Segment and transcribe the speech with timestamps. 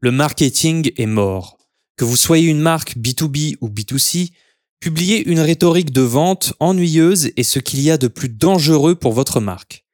[0.00, 1.56] Le marketing est mort.
[1.96, 4.32] Que vous soyez une marque B2B ou B2C,
[4.78, 9.14] publier une rhétorique de vente ennuyeuse est ce qu'il y a de plus dangereux pour
[9.14, 9.86] votre marque.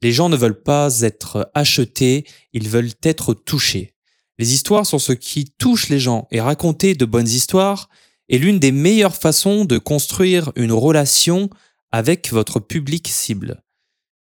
[0.00, 3.94] Les gens ne veulent pas être achetés, ils veulent être touchés.
[4.38, 7.88] Les histoires sont ce qui touche les gens et raconter de bonnes histoires
[8.28, 11.50] est l'une des meilleures façons de construire une relation
[11.90, 13.64] avec votre public cible.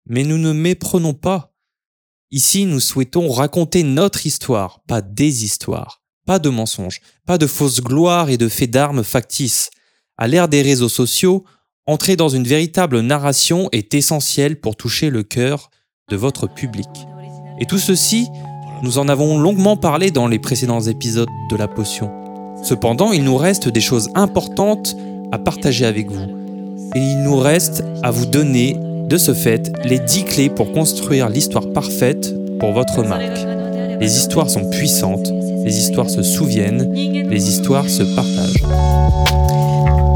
[0.06, 1.53] Mais nous ne méprenons pas.
[2.30, 7.80] Ici, nous souhaitons raconter notre histoire, pas des histoires, pas de mensonges, pas de fausses
[7.80, 9.70] gloires et de faits d'armes factices.
[10.16, 11.44] À l'ère des réseaux sociaux,
[11.86, 15.70] entrer dans une véritable narration est essentiel pour toucher le cœur
[16.10, 16.88] de votre public.
[17.60, 18.26] Et tout ceci,
[18.82, 22.10] nous en avons longuement parlé dans les précédents épisodes de la potion.
[22.62, 24.96] Cependant, il nous reste des choses importantes
[25.32, 26.28] à partager avec vous.
[26.94, 28.76] Et il nous reste à vous donner,
[29.08, 33.46] de ce fait, les 10 clés pour construire l'histoire parfaite pour votre marque.
[34.00, 35.30] Les histoires sont puissantes,
[35.64, 38.64] les histoires se souviennent, les histoires se partagent.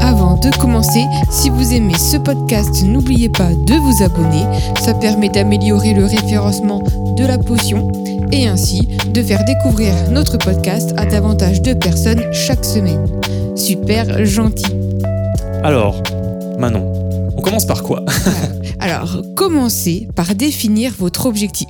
[0.01, 4.43] Avant de commencer, si vous aimez ce podcast, n'oubliez pas de vous abonner.
[4.81, 6.83] Ça permet d'améliorer le référencement
[7.15, 7.91] de la potion
[8.31, 13.05] et ainsi de faire découvrir notre podcast à davantage de personnes chaque semaine.
[13.55, 14.73] Super gentil.
[15.63, 16.01] Alors,
[16.57, 16.91] Manon,
[17.37, 18.03] on commence par quoi?
[18.79, 21.67] Alors, commencez par définir votre objectif.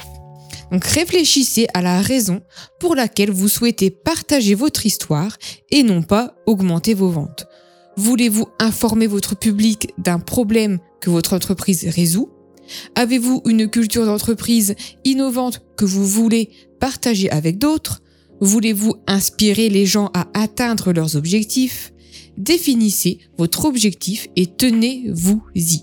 [0.72, 2.42] Donc réfléchissez à la raison
[2.80, 5.36] pour laquelle vous souhaitez partager votre histoire
[5.72, 7.48] et non pas augmenter vos ventes.
[7.98, 12.30] Voulez-vous informer votre public d'un problème que votre entreprise résout?
[12.94, 18.02] Avez-vous une culture d'entreprise innovante que vous voulez partager avec d'autres?
[18.40, 21.92] Voulez-vous inspirer les gens à atteindre leurs objectifs?
[22.38, 25.82] Définissez votre objectif et tenez-vous-y.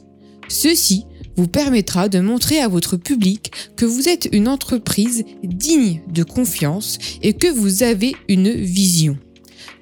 [0.49, 1.05] Ceci
[1.37, 6.99] vous permettra de montrer à votre public que vous êtes une entreprise digne de confiance
[7.23, 9.17] et que vous avez une vision.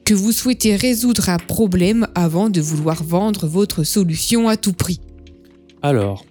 [0.05, 5.01] Que vous souhaitez résoudre un problème avant de vouloir vendre votre solution à tout prix.
[5.83, 6.25] Alors,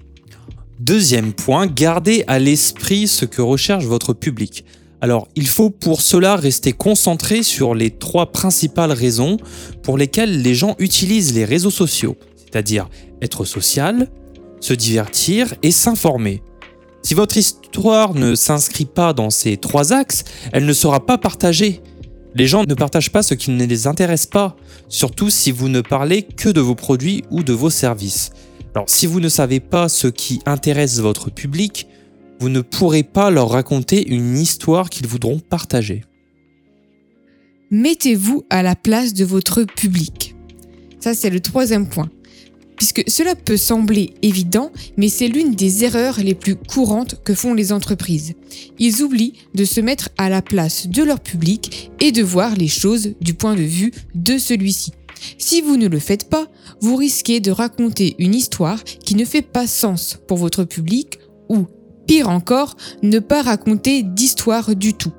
[0.79, 4.65] deuxième point, gardez à l'esprit ce que recherche votre public.
[5.01, 9.37] Alors, il faut pour cela rester concentré sur les trois principales raisons
[9.81, 12.89] pour lesquelles les gens utilisent les réseaux sociaux, c'est-à-dire
[13.21, 14.07] être social,
[14.63, 16.41] se divertir et s'informer.
[17.01, 21.81] Si votre histoire ne s'inscrit pas dans ces trois axes, elle ne sera pas partagée.
[22.33, 24.55] Les gens ne partagent pas ce qui ne les intéresse pas,
[24.87, 28.31] surtout si vous ne parlez que de vos produits ou de vos services.
[28.73, 31.87] Alors si vous ne savez pas ce qui intéresse votre public,
[32.39, 36.05] vous ne pourrez pas leur raconter une histoire qu'ils voudront partager.
[37.69, 40.35] Mettez-vous à la place de votre public.
[41.01, 42.09] Ça, c'est le troisième point.
[42.77, 47.53] Puisque cela peut sembler évident, mais c'est l'une des erreurs les plus courantes que font
[47.53, 48.33] les entreprises.
[48.79, 52.67] Ils oublient de se mettre à la place de leur public et de voir les
[52.67, 54.91] choses du point de vue de celui-ci.
[55.37, 56.47] Si vous ne le faites pas,
[56.81, 61.19] vous risquez de raconter une histoire qui ne fait pas sens pour votre public
[61.49, 61.65] ou,
[62.07, 65.13] pire encore, ne pas raconter d'histoire du tout.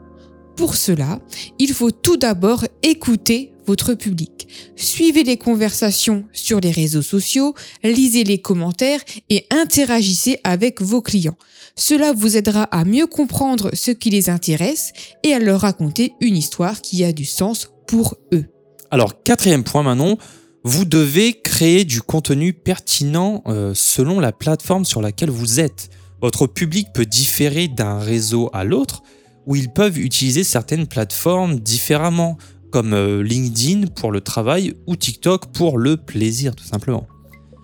[0.56, 1.20] Pour cela,
[1.58, 4.48] il faut tout d'abord écouter votre public.
[4.76, 11.36] Suivez les conversations sur les réseaux sociaux, lisez les commentaires et interagissez avec vos clients.
[11.76, 14.92] Cela vous aidera à mieux comprendre ce qui les intéresse
[15.22, 18.44] et à leur raconter une histoire qui a du sens pour eux.
[18.90, 20.18] Alors, quatrième point Manon,
[20.62, 25.90] vous devez créer du contenu pertinent euh, selon la plateforme sur laquelle vous êtes.
[26.22, 29.02] Votre public peut différer d'un réseau à l'autre,
[29.46, 32.38] où ils peuvent utiliser certaines plateformes différemment
[32.74, 37.06] comme euh, LinkedIn pour le travail ou TikTok pour le plaisir tout simplement.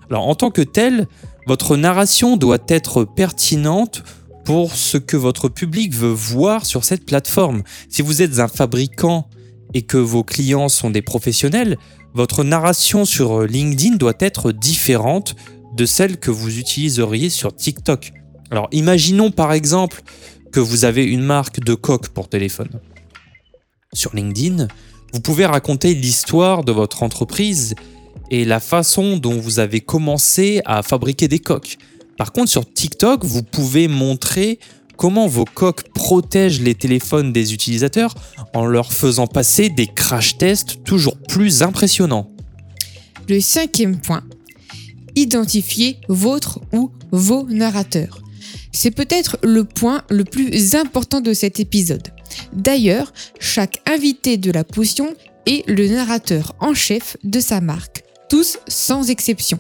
[0.09, 1.09] Alors en tant que tel,
[1.49, 4.05] votre narration doit être pertinente
[4.45, 7.65] pour ce que votre public veut voir sur cette plateforme.
[7.89, 9.29] Si vous êtes un fabricant
[9.75, 11.77] et que vos clients sont des professionnels,
[12.15, 15.35] votre narration sur LinkedIn doit être différente
[15.77, 18.13] de celle que vous utiliseriez sur TikTok.
[18.53, 20.03] Alors imaginons par exemple
[20.53, 22.79] que vous avez une marque de coque pour téléphone.
[23.93, 24.69] Sur LinkedIn,
[25.13, 27.75] vous pouvez raconter l'histoire de votre entreprise
[28.31, 31.79] et la façon dont vous avez commencé à fabriquer des coques.
[32.17, 34.59] Par contre, sur TikTok, vous pouvez montrer
[34.97, 38.15] comment vos coques protègent les téléphones des utilisateurs
[38.55, 42.31] en leur faisant passer des crash tests toujours plus impressionnants.
[43.29, 44.23] Le cinquième point,
[45.17, 48.21] identifiez votre ou vos narrateurs.
[48.73, 52.09] C'est peut-être le point le plus important de cet épisode.
[52.53, 55.15] D'ailleurs, chaque invité de la potion
[55.47, 59.59] est le narrateur en chef de sa marque, tous sans exception.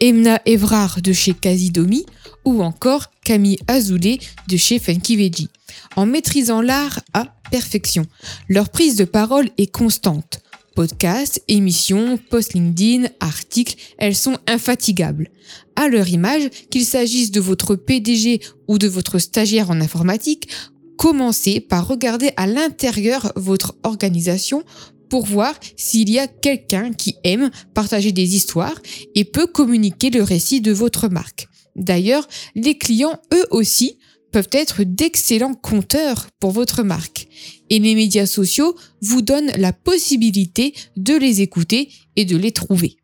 [0.00, 2.06] Emna Evrard de chez Casidomi
[2.44, 4.18] ou encore Camille Azoulay
[4.48, 5.50] de chez Funky Veggie,
[5.96, 8.06] en maîtrisant l'art à perfection.
[8.48, 10.40] Leur prise de parole est constante.
[10.76, 15.28] Podcasts, émissions, posts LinkedIn, articles, elles sont infatigables.
[15.74, 20.48] À leur image, qu'il s'agisse de votre PDG ou de votre stagiaire en informatique,
[20.98, 24.64] commencez par regarder à l'intérieur votre organisation
[25.08, 28.78] pour voir s'il y a quelqu'un qui aime partager des histoires
[29.14, 31.48] et peut communiquer le récit de votre marque.
[31.76, 33.98] D'ailleurs, les clients, eux aussi,
[34.32, 37.28] peuvent être d'excellents compteurs pour votre marque.
[37.70, 42.96] Et les médias sociaux vous donnent la possibilité de les écouter et de les trouver.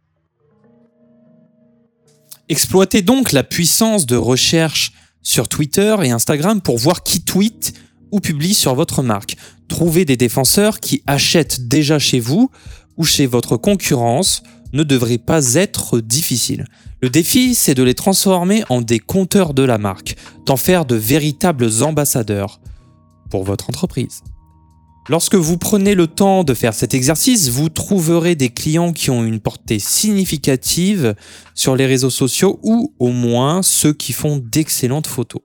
[2.50, 4.92] Exploitez donc la puissance de recherche
[5.22, 7.72] sur Twitter et Instagram pour voir qui tweet
[8.14, 9.36] ou publie sur votre marque.
[9.66, 12.48] Trouvez des défenseurs qui achètent déjà chez vous
[12.96, 16.64] ou chez votre concurrence ne devrait pas être difficile.
[17.02, 20.14] Le défi, c'est de les transformer en des compteurs de la marque,
[20.46, 22.60] d'en faire de véritables ambassadeurs
[23.30, 24.22] pour votre entreprise.
[25.08, 29.24] Lorsque vous prenez le temps de faire cet exercice, vous trouverez des clients qui ont
[29.24, 31.16] une portée significative
[31.56, 35.42] sur les réseaux sociaux ou au moins ceux qui font d'excellentes photos.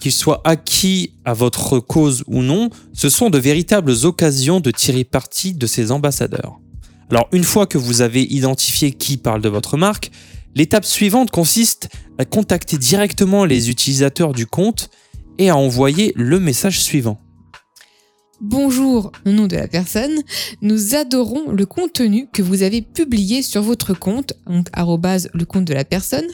[0.00, 5.04] Qu'ils soient acquis à votre cause ou non, ce sont de véritables occasions de tirer
[5.04, 6.58] parti de ces ambassadeurs.
[7.10, 10.10] Alors une fois que vous avez identifié qui parle de votre marque,
[10.54, 14.90] L'étape suivante consiste à contacter directement les utilisateurs du compte
[15.38, 17.18] et à envoyer le message suivant.
[18.42, 20.20] Bonjour au nom de la personne,
[20.60, 24.66] nous adorons le contenu que vous avez publié sur votre compte, donc
[25.32, 26.26] le compte de la personne.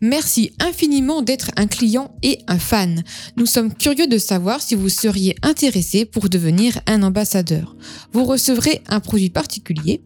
[0.00, 3.02] Merci infiniment d'être un client et un fan.
[3.36, 7.76] Nous sommes curieux de savoir si vous seriez intéressé pour devenir un ambassadeur.
[8.12, 10.02] Vous recevrez un produit particulier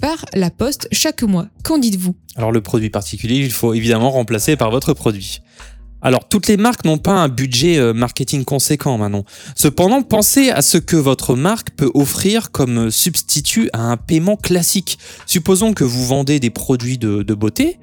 [0.00, 1.48] par la poste chaque mois.
[1.64, 2.14] Qu'en dites-vous?
[2.36, 5.40] Alors le produit particulier, il faut évidemment remplacer par votre produit.
[6.00, 9.24] Alors, toutes les marques n'ont pas un budget euh, marketing conséquent maintenant.
[9.56, 14.98] Cependant, pensez à ce que votre marque peut offrir comme substitut à un paiement classique.
[15.26, 17.78] Supposons que vous vendez des produits de, beauté.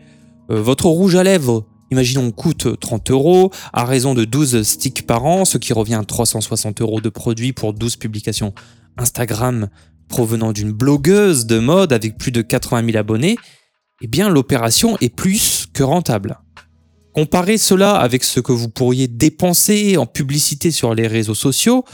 [0.51, 5.25] Euh, votre rouge à lèvres, imaginons, coûte 30 euros, à raison de 12 sticks par
[5.25, 8.53] an, ce qui revient à 360 euros de produits pour 12 publications
[8.97, 9.69] Instagram
[10.07, 13.37] provenant d'une blogueuse de mode avec plus de 80 000 abonnés,
[14.01, 16.39] eh bien l'opération est plus que rentable.
[17.13, 21.85] Comparez cela avec ce que vous pourriez dépenser en publicité sur les réseaux sociaux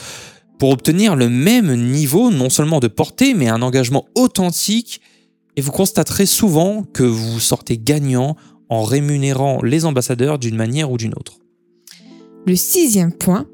[0.59, 5.01] pour obtenir le même niveau non seulement de portée mais un engagement authentique
[5.55, 8.35] et vous constaterez souvent que vous sortez gagnant
[8.69, 11.39] en rémunérant les ambassadeurs d'une manière ou d'une autre.
[12.47, 13.47] Le sixième point,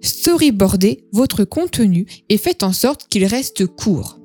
[0.00, 4.19] storyboardez votre contenu et faites en sorte qu'il reste court.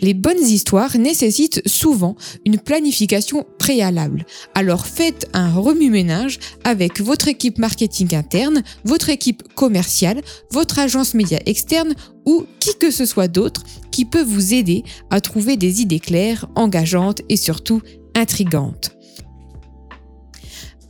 [0.00, 4.26] Les bonnes histoires nécessitent souvent une planification préalable.
[4.54, 11.38] Alors faites un remue-ménage avec votre équipe marketing interne, votre équipe commerciale, votre agence média
[11.46, 11.94] externe
[12.24, 16.46] ou qui que ce soit d'autre qui peut vous aider à trouver des idées claires,
[16.54, 17.80] engageantes et surtout
[18.14, 18.96] intrigantes.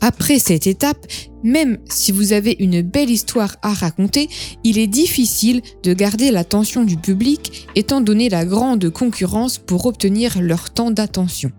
[0.01, 1.07] Après cette étape,
[1.43, 4.29] même si vous avez une belle histoire à raconter,
[4.65, 10.41] il est difficile de garder l'attention du public étant donné la grande concurrence pour obtenir
[10.41, 11.51] leur temps d'attention.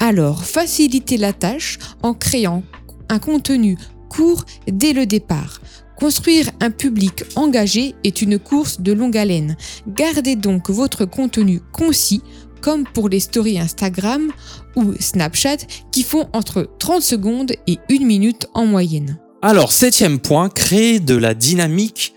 [0.00, 2.62] Alors, facilitez la tâche en créant
[3.08, 3.76] un contenu
[4.08, 5.60] court dès le départ.
[5.98, 9.56] Construire un public engagé est une course de longue haleine.
[9.88, 12.22] Gardez donc votre contenu concis
[12.60, 14.32] comme pour les stories Instagram
[14.76, 15.58] ou Snapchat
[15.92, 19.18] qui font entre 30 secondes et 1 minute en moyenne.
[19.42, 22.14] Alors, septième point, créer de la dynamique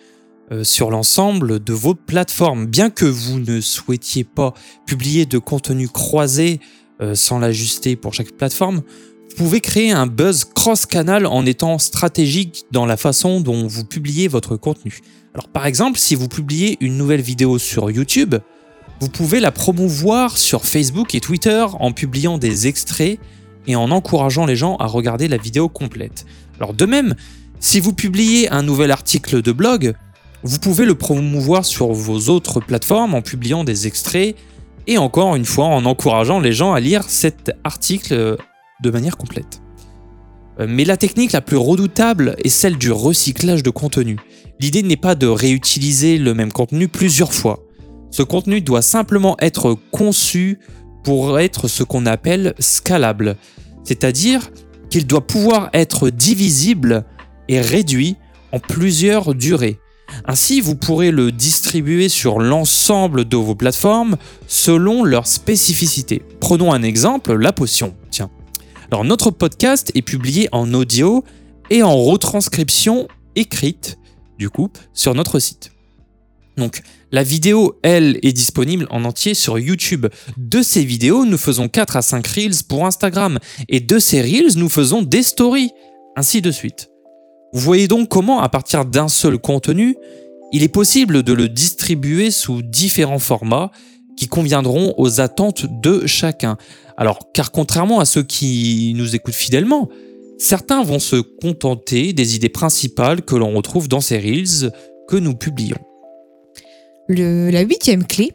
[0.52, 2.66] euh, sur l'ensemble de vos plateformes.
[2.66, 4.54] Bien que vous ne souhaitiez pas
[4.86, 6.60] publier de contenu croisé
[7.02, 8.82] euh, sans l'ajuster pour chaque plateforme,
[9.30, 14.28] vous pouvez créer un buzz cross-canal en étant stratégique dans la façon dont vous publiez
[14.28, 15.00] votre contenu.
[15.34, 18.36] Alors par exemple, si vous publiez une nouvelle vidéo sur YouTube,
[19.02, 23.20] vous pouvez la promouvoir sur Facebook et Twitter en publiant des extraits
[23.66, 26.26] et en encourageant les gens à regarder la vidéo complète.
[26.58, 27.16] Alors de même,
[27.60, 29.96] si vous publiez un nouvel article de blog,
[30.44, 34.36] vous pouvez le promouvoir sur vos autres plateformes en publiant des extraits
[34.86, 38.38] et encore une fois en encourageant les gens à lire cet article
[38.84, 39.64] de manière complète.
[40.60, 44.18] Euh, mais la technique la plus redoutable est celle du recyclage de contenu.
[44.60, 47.64] L'idée n'est pas de réutiliser le même contenu plusieurs fois.
[48.12, 50.60] Ce contenu doit simplement être conçu
[51.04, 53.38] pour être ce qu'on appelle scalable,
[53.84, 54.52] c'est-à-dire
[54.90, 57.06] qu'il doit pouvoir être divisible
[57.48, 58.18] et réduit
[58.52, 59.80] en plusieurs durées.
[60.26, 66.22] Ainsi, vous pourrez le distribuer sur l'ensemble de vos plateformes selon leurs spécificités.
[66.42, 67.96] Prenons un exemple, la potion.
[68.12, 68.30] Tiens.
[68.92, 71.24] Alors notre podcast est publié en audio
[71.70, 73.98] et en retranscription écrite,
[74.38, 75.72] du coup, sur notre site.
[76.58, 80.08] Donc la vidéo, elle, est disponible en entier sur YouTube.
[80.38, 83.38] De ces vidéos, nous faisons 4 à 5 Reels pour Instagram.
[83.68, 85.72] Et de ces Reels, nous faisons des stories.
[86.16, 86.90] Ainsi de suite.
[87.54, 89.98] Vous voyez donc comment, à partir d'un seul contenu,
[90.54, 93.72] il est possible de le distribuer sous différents formats
[94.18, 96.58] qui conviendront aux attentes de chacun.
[96.96, 99.90] Alors, car contrairement à ceux qui nous écoutent fidèlement,
[100.38, 104.72] certains vont se contenter des idées principales que l'on retrouve dans ces Reels
[105.10, 105.80] que nous publions.
[107.08, 108.32] La huitième clé,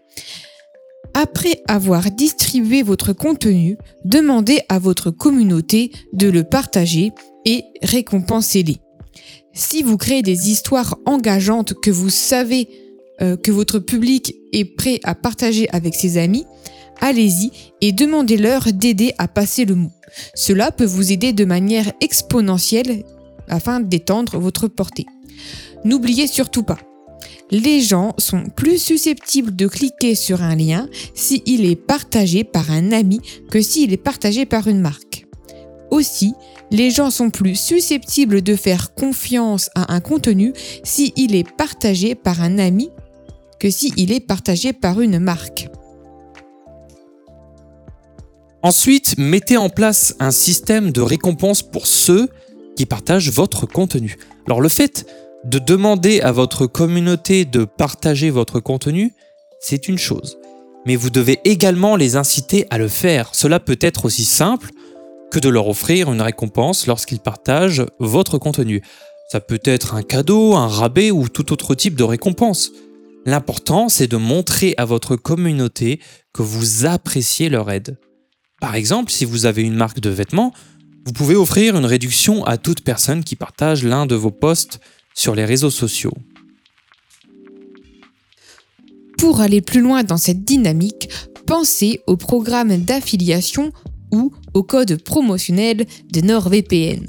[1.14, 7.12] après avoir distribué votre contenu, demandez à votre communauté de le partager
[7.46, 8.76] et récompensez-les.
[9.54, 12.68] Si vous créez des histoires engageantes que vous savez
[13.22, 16.44] euh, que votre public est prêt à partager avec ses amis,
[17.00, 19.92] allez-y et demandez-leur d'aider à passer le mot.
[20.34, 23.04] Cela peut vous aider de manière exponentielle
[23.48, 25.06] afin d'étendre votre portée.
[25.84, 26.78] N'oubliez surtout pas,
[27.50, 32.92] les gens sont plus susceptibles de cliquer sur un lien s'il est partagé par un
[32.92, 35.26] ami que s'il est partagé par une marque.
[35.90, 36.34] Aussi,
[36.70, 42.42] les gens sont plus susceptibles de faire confiance à un contenu s'il est partagé par
[42.42, 42.90] un ami
[43.60, 45.68] que s'il est partagé par une marque.
[48.62, 52.28] Ensuite, mettez en place un système de récompense pour ceux
[52.74, 54.16] qui partagent votre contenu.
[54.46, 55.06] Alors le fait
[55.46, 59.12] de demander à votre communauté de partager votre contenu,
[59.60, 60.38] c'est une chose.
[60.86, 63.32] Mais vous devez également les inciter à le faire.
[63.32, 64.70] Cela peut être aussi simple
[65.30, 68.82] que de leur offrir une récompense lorsqu'ils partagent votre contenu.
[69.30, 72.72] Ça peut être un cadeau, un rabais ou tout autre type de récompense.
[73.24, 76.00] L'important, c'est de montrer à votre communauté
[76.32, 77.98] que vous appréciez leur aide.
[78.60, 80.52] Par exemple, si vous avez une marque de vêtements,
[81.04, 84.80] vous pouvez offrir une réduction à toute personne qui partage l'un de vos posts
[85.16, 86.12] sur les réseaux sociaux.
[89.18, 91.08] Pour aller plus loin dans cette dynamique,
[91.46, 93.72] pensez au programme d'affiliation
[94.12, 97.04] ou au code promotionnel de NordVPN.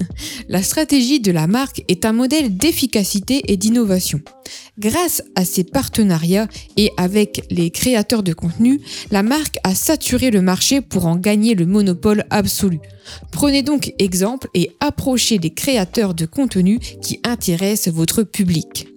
[0.50, 4.22] La stratégie de la marque est un modèle d'efficacité et d'innovation.
[4.80, 8.80] Grâce à ses partenariats et avec les créateurs de contenu,
[9.12, 12.80] la marque a saturé le marché pour en gagner le monopole absolu.
[13.32, 18.88] Prenez donc exemple et approchez les créateurs de contenu qui intéressent votre public.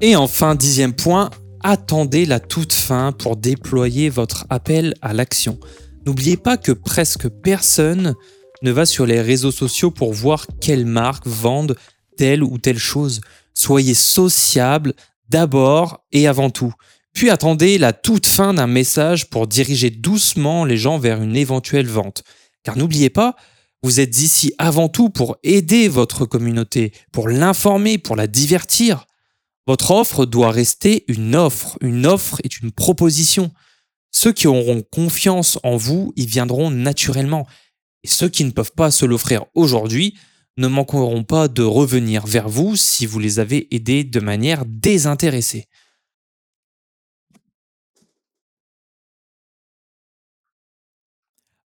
[0.00, 1.30] Et enfin, dixième point,
[1.62, 5.58] attendez la toute fin pour déployer votre appel à l'action.
[6.06, 8.14] N'oubliez pas que presque personne
[8.62, 11.76] ne va sur les réseaux sociaux pour voir quelles marques vendent
[12.16, 13.20] telle ou telle chose.
[13.54, 14.94] Soyez sociable
[15.28, 16.72] d'abord et avant tout.
[17.12, 21.88] Puis attendez la toute fin d'un message pour diriger doucement les gens vers une éventuelle
[21.88, 22.22] vente.
[22.62, 23.34] Car n'oubliez pas,
[23.82, 29.06] vous êtes ici avant tout pour aider votre communauté, pour l'informer, pour la divertir.
[29.66, 31.76] Votre offre doit rester une offre.
[31.80, 33.50] Une offre est une proposition.
[34.10, 37.46] Ceux qui auront confiance en vous, ils viendront naturellement.
[38.02, 40.16] Et ceux qui ne peuvent pas se l'offrir aujourd'hui
[40.56, 45.66] ne manqueront pas de revenir vers vous si vous les avez aidés de manière désintéressée.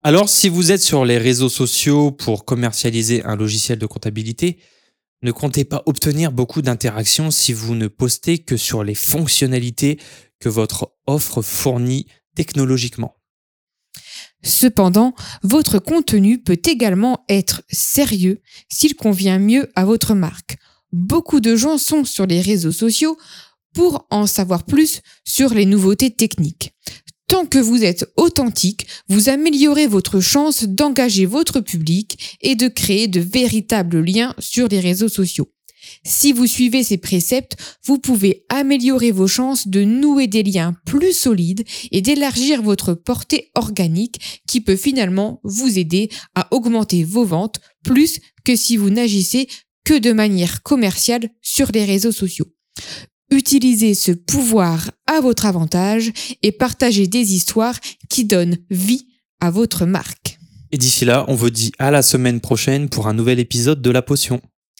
[0.02, 4.58] Alors, si vous êtes sur les réseaux sociaux pour commercialiser un logiciel de comptabilité,
[5.22, 9.98] ne comptez pas obtenir beaucoup d'interactions si vous ne postez que sur les fonctionnalités
[10.38, 12.06] que votre offre fournit
[12.38, 13.16] technologiquement.
[14.44, 18.40] Cependant, votre contenu peut également être sérieux
[18.70, 20.56] s'il convient mieux à votre marque.
[20.92, 23.18] Beaucoup de gens sont sur les réseaux sociaux
[23.74, 26.72] pour en savoir plus sur les nouveautés techniques.
[27.26, 33.08] Tant que vous êtes authentique, vous améliorez votre chance d'engager votre public et de créer
[33.08, 35.50] de véritables liens sur les réseaux sociaux.
[36.04, 41.12] Si vous suivez ces préceptes, vous pouvez améliorer vos chances de nouer des liens plus
[41.12, 47.60] solides et d'élargir votre portée organique qui peut finalement vous aider à augmenter vos ventes
[47.84, 49.48] plus que si vous n'agissez
[49.84, 52.46] que de manière commerciale sur les réseaux sociaux.
[53.30, 57.78] Utilisez ce pouvoir à votre avantage et partagez des histoires
[58.08, 59.06] qui donnent vie
[59.40, 60.38] à votre marque.
[60.70, 63.90] Et d'ici là, on vous dit à la semaine prochaine pour un nouvel épisode de
[63.90, 64.40] La Potion.